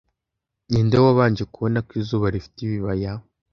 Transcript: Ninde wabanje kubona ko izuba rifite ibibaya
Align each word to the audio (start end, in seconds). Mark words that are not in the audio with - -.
Ninde 0.69 0.97
wabanje 1.05 1.43
kubona 1.53 1.79
ko 1.87 1.91
izuba 2.01 2.33
rifite 2.33 2.57
ibibaya 2.63 3.11